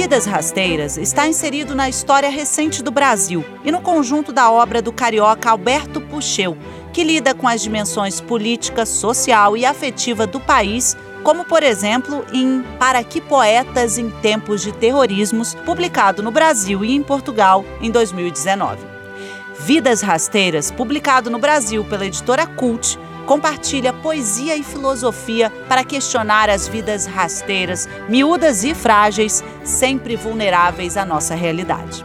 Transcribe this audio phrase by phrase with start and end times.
[0.00, 4.92] Vidas Rasteiras está inserido na história recente do Brasil e no conjunto da obra do
[4.92, 6.56] carioca Alberto Pucheu,
[6.92, 12.62] que lida com as dimensões política, social e afetiva do país, como por exemplo em
[12.78, 18.78] Para que Poetas em Tempos de Terrorismos, publicado no Brasil e em Portugal em 2019.
[19.58, 22.96] Vidas Rasteiras, publicado no Brasil pela editora Cult,
[23.28, 31.04] compartilha poesia e filosofia para questionar as vidas rasteiras, miúdas e frágeis, sempre vulneráveis à
[31.04, 32.02] nossa realidade.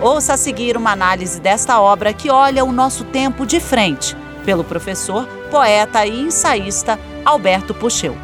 [0.00, 4.62] Ouça a seguir uma análise desta obra que olha o nosso tempo de frente, pelo
[4.62, 8.16] professor, poeta e ensaísta Alberto Pucheu.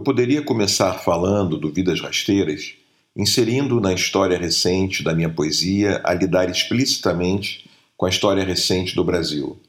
[0.00, 2.72] Eu poderia começar falando do Vidas Rasteiras,
[3.14, 7.68] inserindo na história recente da minha poesia a lidar explicitamente
[7.98, 9.60] com a história recente do Brasil.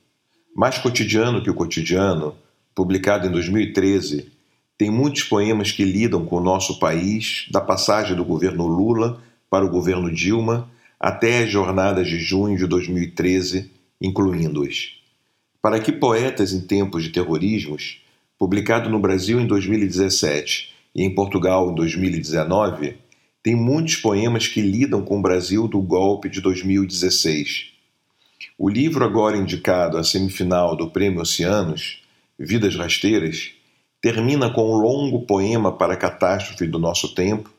[0.56, 2.34] Mais cotidiano que o cotidiano,
[2.74, 4.32] publicado em 2013,
[4.78, 9.66] tem muitos poemas que lidam com o nosso país, da passagem do governo Lula para
[9.66, 13.70] o governo Dilma até as jornadas de junho de 2013,
[14.00, 14.98] incluindo-os.
[15.62, 18.01] Para que poetas em tempos de terrorismos
[18.42, 22.98] publicado no Brasil em 2017 e em Portugal em 2019,
[23.44, 27.68] tem muitos poemas que lidam com o Brasil do golpe de 2016.
[28.58, 32.02] O livro agora indicado à semifinal do Prêmio Oceanos,
[32.36, 33.52] Vidas Rasteiras,
[34.02, 37.54] termina com um longo poema para a catástrofe do nosso tempo,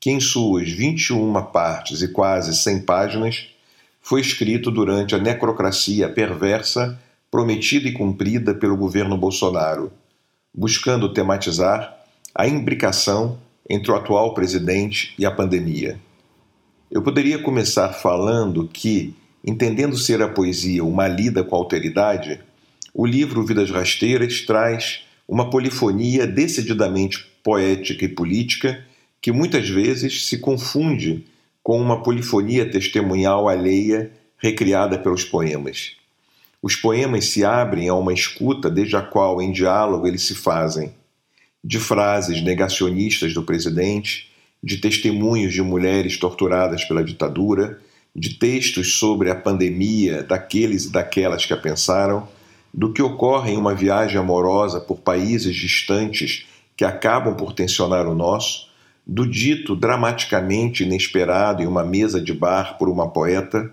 [0.00, 3.48] que em suas 21 partes e quase 100 páginas
[4.00, 6.98] foi escrito durante a necrocracia perversa
[7.30, 9.92] prometida e cumprida pelo governo Bolsonaro
[10.54, 11.96] buscando tematizar
[12.34, 15.98] a imbricação entre o atual presidente e a pandemia.
[16.90, 22.40] Eu poderia começar falando que, entendendo ser a poesia uma lida com alteridade,
[22.92, 28.84] o livro Vidas Rasteiras traz uma polifonia decididamente poética e política
[29.20, 31.24] que muitas vezes se confunde
[31.62, 35.96] com uma polifonia testemunhal alheia recriada pelos poemas.
[36.62, 40.94] Os poemas se abrem a uma escuta desde a qual, em diálogo, eles se fazem.
[41.62, 44.30] De frases negacionistas do presidente,
[44.62, 47.80] de testemunhos de mulheres torturadas pela ditadura,
[48.14, 52.28] de textos sobre a pandemia daqueles e daquelas que a pensaram,
[52.72, 56.46] do que ocorre em uma viagem amorosa por países distantes
[56.76, 58.70] que acabam por tensionar o nosso,
[59.06, 63.70] do dito dramaticamente inesperado em uma mesa de bar por uma poeta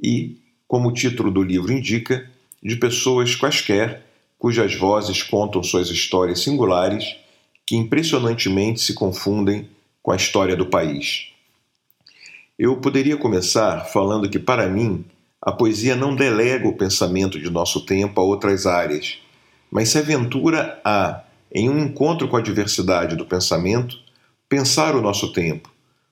[0.00, 0.37] e,
[0.68, 2.30] como o título do livro indica,
[2.62, 4.04] de pessoas quaisquer
[4.38, 7.16] cujas vozes contam suas histórias singulares
[7.66, 9.68] que impressionantemente se confundem
[10.02, 11.32] com a história do país.
[12.58, 15.04] Eu poderia começar falando que, para mim,
[15.40, 19.18] a poesia não delega o pensamento de nosso tempo a outras áreas,
[19.70, 23.98] mas se aventura a, em um encontro com a diversidade do pensamento,
[24.48, 25.70] pensar o nosso tempo,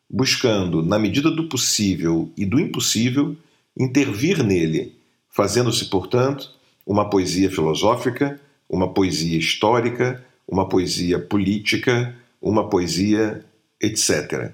[0.08, 3.36] buscando, na medida do possível e do impossível,
[3.76, 4.96] intervir nele,
[5.28, 6.50] fazendo-se, portanto,
[6.86, 13.44] uma poesia filosófica, uma poesia histórica, uma poesia política, uma poesia
[13.80, 14.52] etc.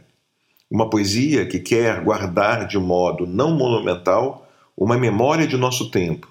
[0.71, 6.29] Uma poesia que quer guardar de modo não monumental uma memória de nosso tempo,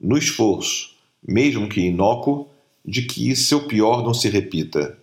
[0.00, 0.94] no esforço,
[1.26, 2.48] mesmo que inócuo,
[2.84, 4.96] de que seu pior não se repita.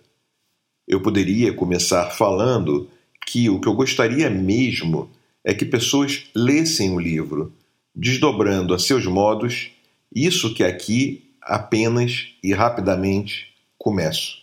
[0.86, 2.88] Eu poderia começar falando
[3.26, 5.10] que o que eu gostaria mesmo
[5.48, 7.54] é que pessoas lessem o livro,
[7.94, 9.70] desdobrando a seus modos
[10.14, 13.46] isso que aqui apenas e rapidamente
[13.78, 14.42] começo.